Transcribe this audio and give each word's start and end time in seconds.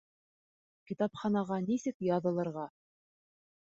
Китапханаға 0.93 1.61
нисек 1.69 2.05
яҙылырға? 2.11 2.69